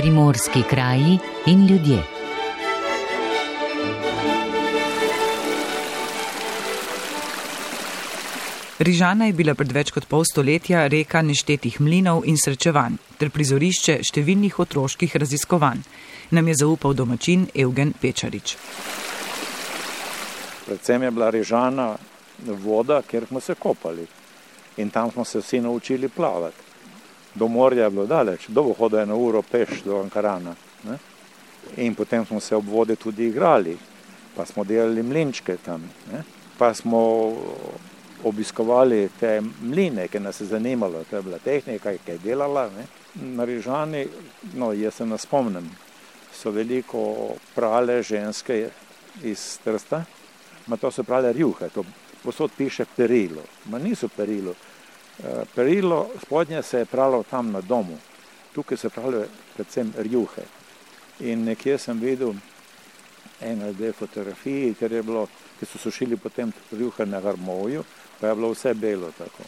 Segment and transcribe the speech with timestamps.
[0.00, 2.02] Primorski kraji in ljudje.
[8.78, 13.98] Rižana je bila pred več kot pol stoletja reka neštetih mlinov in srečevanj ter prizorišče
[14.08, 15.84] številnih otroških raziskovanj,
[16.30, 18.56] nam je zaupal domačin Evgen Pečarič.
[20.64, 21.90] Predvsem je bila Rižana
[22.64, 24.08] voda, kjer smo se kopali
[24.80, 26.69] in tam smo se vsi naučili plavati.
[27.34, 30.54] Do morja je bilo daleč, dolgo hodo je na uro peš do Ankarana.
[30.84, 30.98] Ne?
[31.76, 33.76] In potem smo se ob vode tudi igrali,
[34.36, 36.22] pa smo delali mlinčke tam, ne?
[36.58, 37.32] pa smo
[38.24, 42.68] obiskovali te mline, ki nas je zanimalo, to je bila tehnika, ki je delala.
[42.76, 42.86] Ne?
[43.14, 44.06] Na Rižani,
[44.54, 45.70] no, jaz se ne spomnim,
[46.32, 48.68] so veliko prale ženske
[49.22, 50.04] iz Trsta,
[50.66, 51.84] ma to so prale rjuhe, to
[52.22, 54.54] posod piše perilo, ma niso perilo.
[55.54, 57.98] Perilo spodnje se je pralo tam na domu,
[58.54, 60.42] tukaj se prale predvsem rjuhe.
[61.20, 62.32] In nekje sem videl
[63.40, 65.26] ene dve fotografiji, ker bilo,
[65.58, 67.84] ki so sušili potem rjuhe na harmoju,
[68.20, 69.44] pa je bilo vse belo tako.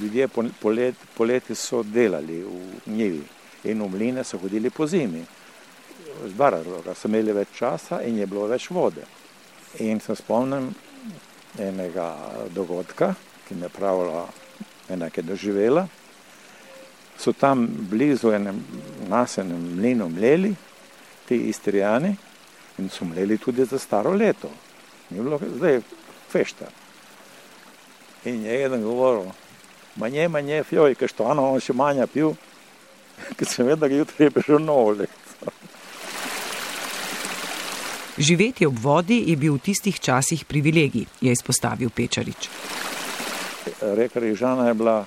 [0.00, 0.28] Ljudje
[0.60, 3.22] poleti polet so delali v njivi
[3.64, 5.24] in v mline so hodili po zimi.
[6.24, 9.04] Z dva razloga, so imeli več časa in je bilo več vode.
[9.80, 10.70] In se spomnim
[11.58, 12.14] enega
[12.54, 13.14] dogodka,
[13.50, 14.28] ki je pravila
[14.88, 15.88] ena, ki je doživela.
[17.18, 18.62] So tam blizu enem
[19.08, 20.54] nasenem mlinu mleli,
[21.28, 22.14] ti istrijani,
[22.78, 24.50] in so mleli tudi za staro leto.
[25.10, 25.80] Ni bilo zdaj
[26.30, 26.70] fešta.
[28.24, 29.32] In je eden govoril,
[29.96, 32.34] manje, manje, fjoj, ker što ono, on še manja pil,
[33.36, 35.16] ker sem vedel, da jutri je prišel novo leto.
[38.20, 42.48] Živeti ob vodi je bil v tistih časih privilegij, je izpostavil Pečarič.
[43.80, 45.04] Reka Rižana je bila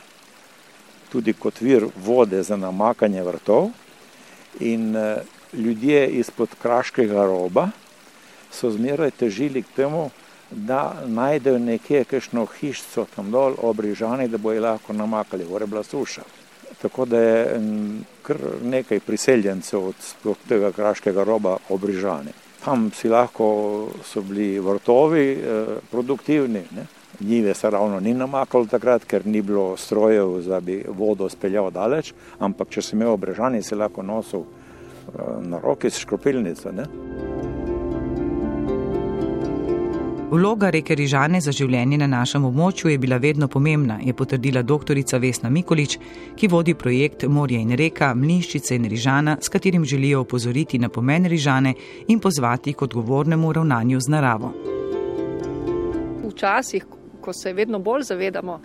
[1.11, 3.69] tudi kot vir vode za namakanje vrtov
[4.59, 4.95] in
[5.53, 7.69] ljudje izpod kraškega roba
[8.53, 10.09] so zmeraj težili k temu,
[10.52, 15.83] da najdejo nekje kakšno hišco tam dol ob Rižani, da bojo lahko namakali, gore bila
[15.83, 16.21] suša.
[16.81, 17.61] Tako da je
[18.21, 19.87] kar nekaj priseljencev
[20.23, 22.33] od tega kraškega roba ob Rižani.
[22.63, 25.25] Tam si lahko so bili vrtovi
[25.92, 26.86] produktivni, ne.
[27.19, 32.13] Njive se ravno ni namakalo takrat, ker ni bilo strojev, da bi vodo speljal daleč,
[32.39, 34.43] ampak če si imel ob Rižani, si lahko nosil
[35.41, 36.87] na roki s škropilnico, ne.
[40.33, 45.19] Vloga reke Rižane za življenje na našem območju je bila vedno pomembna, je potrdila doktorica
[45.21, 45.99] Vesna Mikolič,
[46.35, 51.30] ki vodi projekt Morje in reka, Mlinščice in Rižana, s katerim želijo opozoriti na pomen
[51.30, 51.75] Rižane
[52.07, 54.51] in pozvati k odgovornemu ravnanju z naravo.
[56.25, 56.89] Včasih,
[57.23, 58.60] ko se vedno bolj zavedamo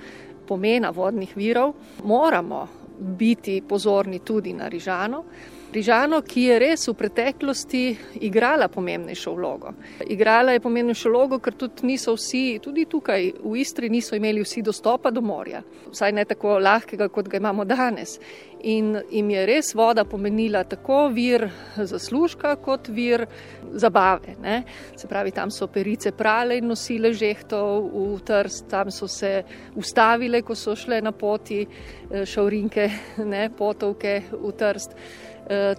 [0.48, 1.72] pomena vodnih virov,
[2.04, 2.66] moramo
[2.98, 5.24] biti pozorni tudi na Rižano.
[5.68, 7.82] Rižano, ki je res v preteklosti
[8.24, 9.74] igrala pomembnejšo vlogo.
[10.00, 14.64] Igrala je pomembnejšo vlogo, ker tudi niso vsi, tudi tukaj v Istri niso imeli vsi
[14.64, 15.60] dostopa do morja.
[15.92, 18.16] Vsaj ne tako lahkega, kot ga imamo danes.
[18.64, 21.44] In jim je res voda pomenila tako vir
[21.76, 23.26] zaslužka, kot vir
[23.76, 24.38] zabave.
[24.40, 24.62] Ne.
[24.96, 27.60] Se pravi, tam so perice prale in nosile žehto
[27.92, 29.42] v Trst, tam so se
[29.76, 31.66] ustavile, ko so šle na poti
[32.08, 32.90] šavrinke,
[33.28, 34.96] ne, potovke v Trst.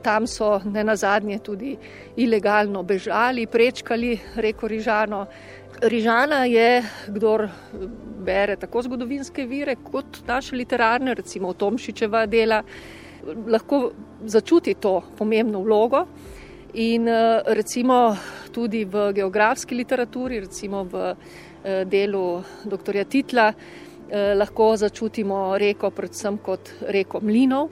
[0.02, 1.76] Tam so ne nazadnje tudi
[2.18, 5.26] ilegalno bežali, prečkali reko Rižano.
[5.82, 7.46] Rižana je, kdor
[8.26, 12.64] bere tako zgodovinske vire kot naše literarne, recimo Tomšičeva dela,
[13.48, 13.92] lahko
[14.26, 16.06] začuti to pomembno vlogo.
[16.74, 17.08] In
[17.46, 18.18] recimo
[18.52, 21.14] tudi v geografski literaturi, recimo v
[21.86, 23.54] delu doktorja Titla,
[24.36, 27.70] lahko začutimo reko predvsem kot reko mlinov.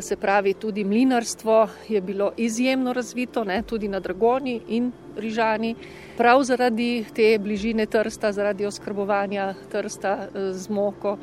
[0.00, 5.74] Se pravi, tudi mlinarstvo je bilo izjemno razvito, ne, tudi na Dragonji in Rižani.
[6.16, 11.18] Prav zaradi te bližine Trsta, zaradi oskrbovanja Trsta z moko.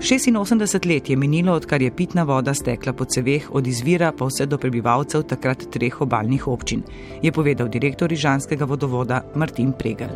[0.00, 4.46] 86 let je minilo, odkar je pitna voda stekla po ceveh od izvira pa vse
[4.46, 6.82] do prebivalcev takrat treh obaljnih občin,
[7.22, 10.08] je povedal direktor Rižanskega vodovoda Martin Pregel.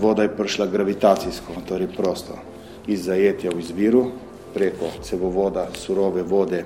[0.00, 2.55] Voda je prišla gravitacijsko, torej prosto
[2.86, 4.10] iz zajetja v izviru
[4.54, 6.64] preko cevovoda surove vode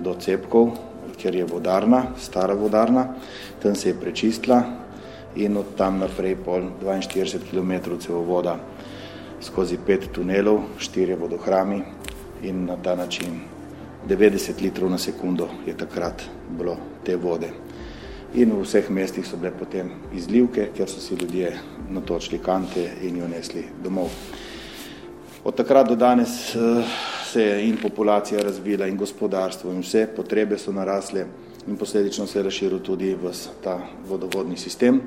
[0.00, 0.70] do cepkov,
[1.18, 3.14] ker je vodarna, stara vodarna,
[3.62, 4.62] tam se je prečistila
[5.36, 8.58] in od tam naprej pol 42 km cevovoda
[9.40, 11.82] skozi pet tunelov, štirje vodohrami
[12.42, 13.40] in na ta način
[14.08, 16.22] 90 litrov na sekundo je takrat
[16.58, 17.50] bilo te vode.
[18.34, 21.52] In v vseh mestih so bile potem izlivke, ker so si ljudje
[21.90, 24.10] natočili kante in jo nesli domov.
[25.44, 26.56] Od takrat do danes
[27.32, 31.26] se je in populacija razvila in gospodarstvo in vse potrebe so narasle
[31.68, 33.32] in posledično se je razširil tudi v
[33.64, 35.00] ta vodovodni sistem.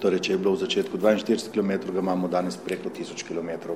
[0.00, 3.72] Torej, če je bilo v začetku 42 km, ga imamo danes preko 1000 km.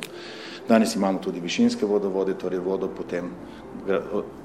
[0.68, 3.30] Danes imamo tudi višinske vodovode, torej vodo potem,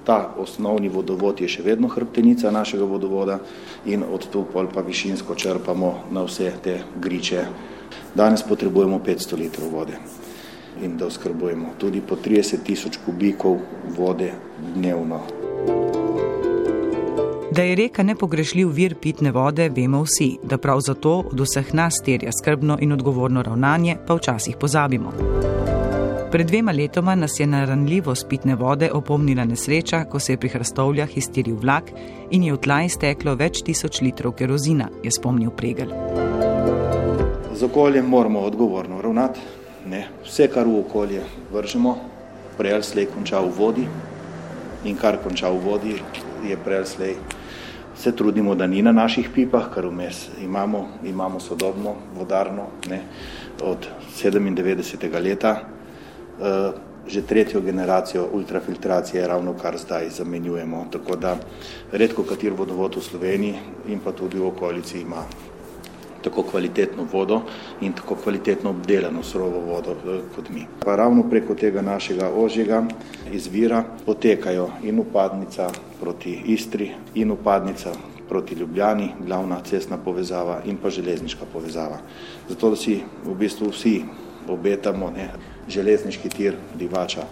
[0.06, 3.40] ta osnovni vodovod je še vedno hrbtenica našega vodovoda
[3.86, 7.46] in od tu pol pa višinsko črpamo na vse te griče.
[8.16, 10.25] Danes potrebujemo 500 litrov vode
[10.84, 13.58] in da oskrbujemo tudi po 30 tisoč kubikov
[13.98, 14.32] vode
[14.76, 15.22] dnevno.
[17.52, 22.02] Da je reka nepogrešljiv vir pitne vode, vemo vsi, da prav zato od vseh nas
[22.06, 25.14] terja skrbno in odgovorno ravnanje, pa včasih pozabimo.
[26.32, 30.50] Pred dvema letoma nas je na ranljivost pitne vode opomnila nesreča, ko se je pri
[30.50, 31.92] Hrastovljah iztiril vlak
[32.32, 35.94] in je v tla izteklo več tisoč litrov kerozina, je spomnil Pregel.
[37.54, 39.40] Z okoljem moramo odgovorno ravnati.
[39.86, 40.08] Ne.
[40.26, 41.24] Vse, kar v okolje
[41.54, 41.98] vržemo,
[42.58, 43.88] prej ali slej konča v vodi
[44.86, 45.96] in kar konča v vodi,
[46.46, 47.16] je prej ali slej
[47.96, 53.02] se trudimo, da ni na naših pipah, kar vmes imamo, imamo sodobno vodarno ne,
[53.64, 53.88] od
[54.20, 55.24] 97.
[55.24, 55.56] leta.
[56.42, 56.72] E,
[57.08, 61.38] že tretjo generacijo ultrafiltracije ravno kar zdaj zamenjujemo, tako da
[61.92, 63.56] redko kater vodovod v Sloveniji
[63.88, 65.22] in pa tudi v okolici ima
[66.26, 67.42] tako kvalitetno vodo
[67.82, 70.66] in tako kvalitetno obdelano surovo vodo eh, kot mi.
[70.86, 72.84] Pa ravno preko tega našega ožjega
[73.32, 75.70] izvira potekajo in upadnica
[76.02, 77.94] proti Istri in upadnica
[78.30, 82.00] proti Ljubljani, glavna cestna povezava in pa železniška povezava.
[82.50, 84.02] Zato, da si v bistvu vsi
[84.50, 85.30] obetamo ne,
[85.70, 87.26] železniški tir divača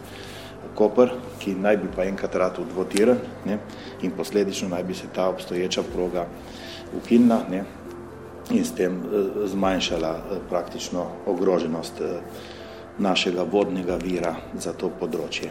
[0.76, 3.58] Koper, ki naj bi pa enkrat rad dvotiren ne,
[4.02, 6.26] in posledično naj bi se ta obstoječa proga
[6.98, 7.64] ukinila, ne,
[8.52, 12.20] in s tem eh, zmanjšala eh, praktično ogroženost eh,
[12.98, 15.50] našega vodnega vira za to področje.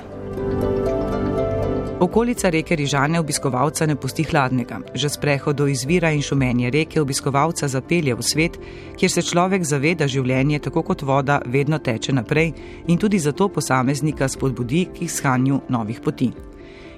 [2.03, 4.81] Okolica reke Rižane obiskovalca ne pusti hladnega.
[4.95, 8.59] Že sprehod do izvira in šumenje reke obiskovalca zapelje v svet,
[8.99, 12.51] kjer se človek zaveda življenje, tako kot voda, vedno teče naprej
[12.91, 16.33] in tudi zato posameznika spodbudi k iskanju novih poti.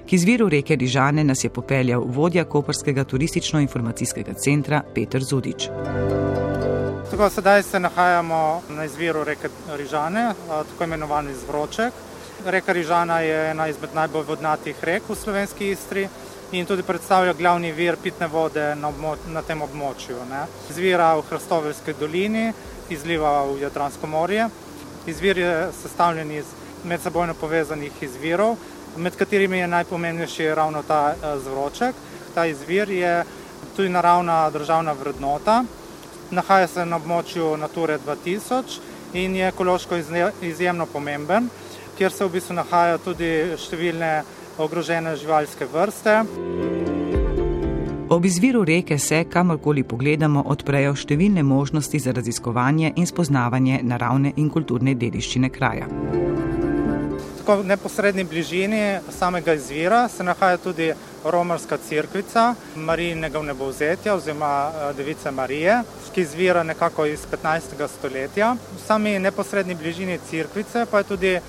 [0.05, 5.69] K izviru reke Rižane nas je popeljal vodja Koperskega turistično-informacijskega centra Petr Zudič.
[7.11, 11.93] Tako, sedaj se nahajamo na izviru reke Rižane, tako imenovani Zvroček.
[12.45, 16.07] Reka Rižana je ena izmed najbolj vodnatih rek v slovenski Istri
[16.51, 18.91] in tudi predstavlja glavni vir pitne vode na,
[19.33, 20.19] na tem območju.
[20.29, 20.43] Ne.
[20.69, 22.51] Izvira v Hrastovelski dolini,
[22.89, 24.45] izliva v Jadransko morje.
[25.07, 26.45] Izvir je sestavljen iz
[26.85, 28.55] medsebojno povezanih izvirov,
[28.97, 31.95] med katerimi je najpomembnejši ravno ta eh, zvroček.
[32.35, 33.23] Ta izvir je
[33.75, 35.63] tudi naravna državna vrednota,
[36.31, 38.79] nahaja se na območju Nature 2000
[39.13, 39.95] in je ekološko
[40.41, 41.49] izjemno pomemben,
[41.97, 44.11] kjer se v bistvu nahajajo tudi številne
[44.57, 46.21] ogrožene živalske vrste.
[48.09, 54.49] Ob izviru reke se, kamorkoli pogledamo, odprejo številne možnosti za raziskovanje in spoznavanje naravne in
[54.49, 56.24] kulturne dediščine kraja
[57.45, 60.93] tako v neposrednji bližini samega izvira se nahaja tudi
[61.23, 65.83] romarska crkvica Marijinega vnebovzetja oziroma eh, Device Marije,
[66.13, 67.87] ki izvira nekako iz 15.
[67.87, 68.55] stoletja.
[68.55, 71.39] V sami neposrednji bližini crkvice pa je tudi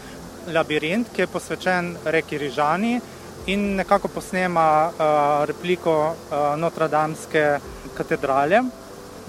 [0.53, 3.01] labirint, ki je posvečen reki Rižani
[3.47, 7.59] in nekako posnema uh, repliko uh, Notre-Dameske
[7.97, 8.63] katedrale.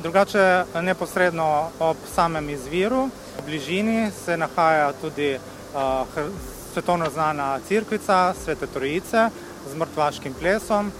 [0.03, 3.07] Drugače, neposredno ob samem izviru,
[3.37, 5.37] v bližini se nahaja tudi
[6.77, 9.29] svetovno znana crkvica Svete Trojice
[9.69, 10.91] z mrtvaškim plesom,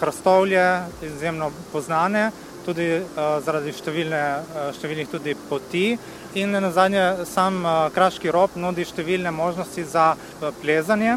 [0.00, 2.30] hrastovlje izjemno poznane,
[2.66, 5.96] tudi uh, zaradi številne, uh, številnih tudi poti
[6.36, 10.12] in na zadnje sam uh, Kraški rob nudi številne možnosti za
[10.60, 11.16] plezanje.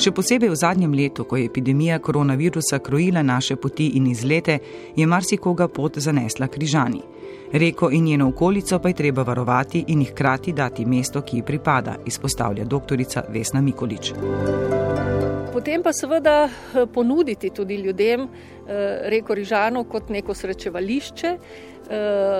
[0.00, 4.54] Še posebej v zadnjem letu, ko je epidemija koronavirusa krojila naše poti in izlete,
[4.96, 7.02] je marsikoga pot zanesla križani.
[7.52, 11.42] Reko in njeno okolico pa je treba varovati in jih hkrati dati mesto, ki ji
[11.42, 13.04] pripada, izpostavlja dr.
[13.28, 14.14] Vesna Mikolič.
[15.52, 18.28] Potem pa seveda eh, ponuditi tudi ljudem eh,
[19.12, 21.36] reko Rižano kot neko srečevališče,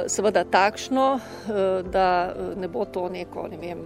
[0.07, 3.80] seveda takšno, eh, da eh, ne bo to neko ne vem,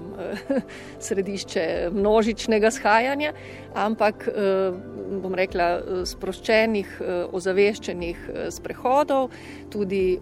[1.06, 3.32] središče množičnega shajanja,
[3.74, 4.28] ampak
[5.22, 5.66] bom rekla
[6.06, 6.90] sproščenih,
[7.32, 8.20] ozaveščenih
[8.54, 9.30] sprehodov.
[9.70, 10.18] Tudi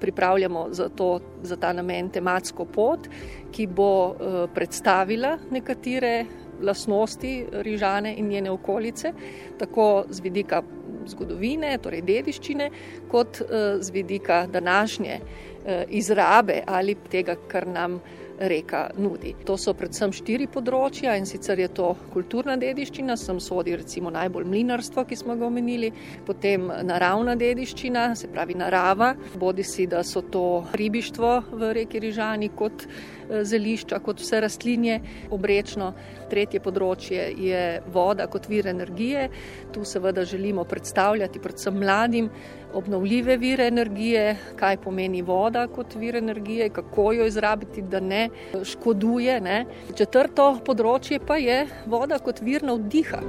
[0.00, 3.08] pripravljamo za, to, za ta namen tematsko pot,
[3.52, 4.16] ki bo
[4.54, 6.24] predstavila nekatere
[6.62, 9.12] lasnosti Rižane in njene okolice,
[9.58, 10.62] tako z vidika
[11.08, 12.70] zgodovine, torej dediščine,
[13.10, 18.00] kot eh, z vidika današnje eh, izrabe ali tega, kar nam
[18.38, 19.34] reka nudi.
[19.46, 24.48] To so predvsem štiri področja in sicer je to kulturna dediščina, sem sodi recimo najbolj
[24.50, 25.92] mlinarstvo, ki smo ga omenili,
[26.26, 32.50] potem naravna dediščina, se pravi narava, bodi si, da so to ribištvo v reki Rižani
[32.56, 32.86] kot
[33.30, 35.00] Eh, zelišča, kot vse rastlinje,
[35.34, 35.90] obrečno.
[36.30, 37.62] Tretje področje je
[37.92, 39.28] voda kot vir energije.
[39.74, 42.30] Tu seveda želimo predstavljati predvsem mladim
[42.74, 48.28] obnovljive vire energije, kaj pomeni voda kot vir energije, kako jo izrabiti, da ne
[48.64, 49.40] škoduje.
[49.40, 49.64] Ne.
[49.96, 53.22] Četrto področje pa je voda kot vir navdiha.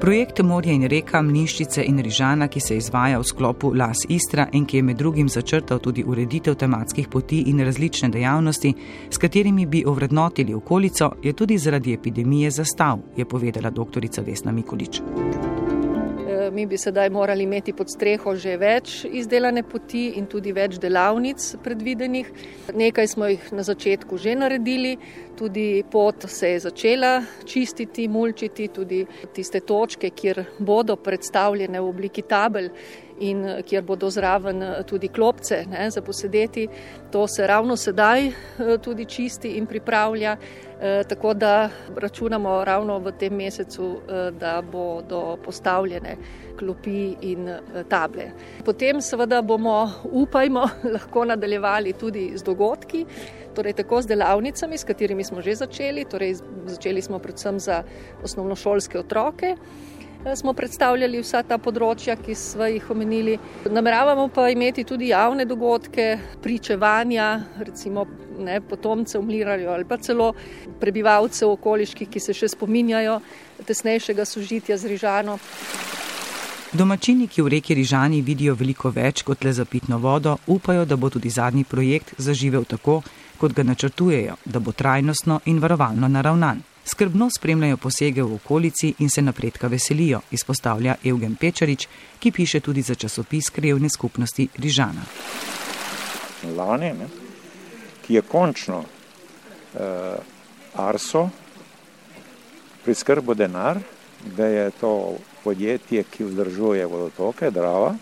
[0.00, 4.64] Projekt Morje in reka, Mlinščice in Rižana, ki se izvaja v sklopu Las Istra in
[4.64, 8.72] ki je med drugim začrtal tudi ureditev tematskih poti in različne dejavnosti,
[9.10, 14.08] s katerimi bi ovrednotili okolico, je tudi zaradi epidemije zastav, je povedala dr.
[14.24, 15.02] Vesna Mikulič
[16.52, 21.56] mi bi sedaj morali imeti pod streho že več izdelane poti in tudi več delavnic
[21.64, 22.30] predvidenih.
[22.74, 24.96] Nekaj smo jih na začetku že naredili,
[25.38, 29.04] tudi pot se je začela čistiti, mulčiti, tudi
[29.34, 32.70] tiste točke, kjer bodo predstavljene v obliki tabel
[33.20, 36.68] in eh, kjer bodo zraven eh, tudi klopce ne, za posedeti.
[37.12, 38.32] To se ravno sedaj eh,
[38.82, 40.36] tudi čisti in pripravlja,
[41.08, 44.00] tako da računamo ravno v tem mesecu,
[44.40, 46.16] da bodo postavljene
[46.58, 47.50] klopi in
[47.88, 48.30] table.
[48.64, 53.04] Potem seveda bomo, upajmo, lahko nadaljevali tudi z dogodki.
[53.54, 57.82] Torej, tako z delavnicami, s katerimi smo že začeli, torej začeli smo predvsem za
[58.22, 59.97] osnovnošolske otroke, Eh,
[60.36, 63.38] smo predstavljali vsa ta področja, ki smo jih omenili.
[63.70, 68.06] Nameravamo pa imeti tudi javne dogodke, pričevanja, recimo
[68.38, 70.32] ne, potomcev Mlirarjev ali pa celo
[70.80, 73.18] prebivalcev okoliških, ki se še spominjajo
[73.66, 75.38] tesnejšega sožitja z Rižano.
[76.72, 80.96] Domačini, ki v reki Rižani vidijo veliko več kot le za pitno vodo, upajo, da
[80.96, 83.00] bo tudi zadnji projekt zaživel tako,
[83.38, 89.10] kot ga načrtujejo, da bo trajnostno in varovalno naravnan skrbno spremljajo posege v okolici in
[89.10, 95.02] se napredka veselijo, izpostavlja Evgen Pečarič, ki piše tudi za časopis Krevne skupnosti Rižana.
[96.56, 97.08] Lani, ne,
[98.06, 99.80] ki je končno uh,
[100.74, 101.28] Arso
[102.84, 103.78] priskrbo denar,
[104.36, 107.94] da je to podjetje, ki vzdržuje vodotoke, Drava,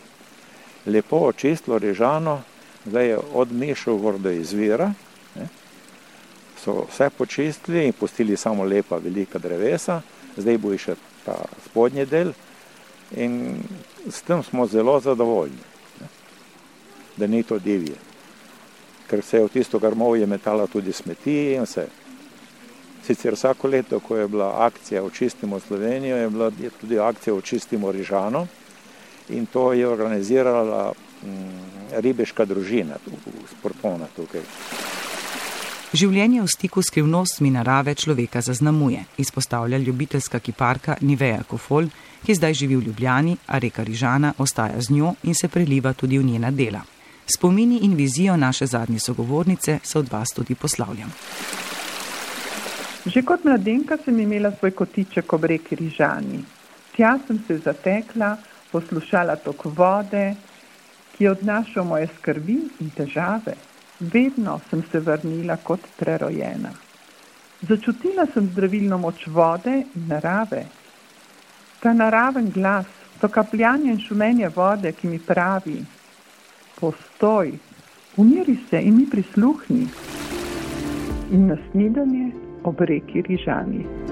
[0.87, 2.43] lepo očistilo Rižano,
[2.85, 4.93] da je odmešal gor do izvira
[6.59, 10.01] so vse počistili in pustili samo lepa velika drevesa,
[10.37, 11.37] zdaj bo še ta
[11.67, 12.33] spodnji del
[13.17, 13.61] in
[14.11, 15.63] s tem smo zelo zadovoljni,
[16.01, 16.09] ne?
[17.17, 17.97] da ni to divje.
[19.07, 21.87] Ker se je v tisto grmovje metala tudi smeti in vse.
[23.07, 27.93] Sicer vsako leto, ko je bila akcija Očistimo Slovenijo, je bila je tudi akcija Očistimo
[27.93, 28.47] Rižano
[29.29, 32.99] in to je organizirala mm, ribeška družina,
[33.59, 34.43] sportovna tukaj.
[35.97, 41.87] Življenje v stiku s skrivnostmi narave človeka zaznamuje, izpostavlja ljubiteljska kiparka Niveja Kofol,
[42.21, 46.19] ki zdaj živi v Ljubljani, a reka Rižana ostaja z njo in se preliva tudi
[46.19, 46.83] v njena dela.
[47.25, 51.15] Spomini in vizijo naše zadnje sogovornice se od vas tudi poslavljam.
[53.07, 56.43] Že kot mladenka sem imela svoj kotiček ob reki Rižani.
[56.97, 58.37] Tja sem se zatekla,
[58.73, 60.35] poslušala tok vode,
[61.17, 63.57] ki je odnašal moje skrbi in težave.
[64.01, 66.71] Vedno sem se vrnila kot prerojena.
[67.69, 70.67] Začutila sem zdravilno moč vode in narave.
[71.81, 72.87] Ta naraven glas,
[73.21, 75.79] to kapljanje in šumenje vode, ki mi pravi:
[76.81, 77.53] Postoj,
[78.17, 79.89] umiri se in mi prisluhni.
[81.33, 82.33] In naslednje
[82.65, 84.06] ob reki Rižani.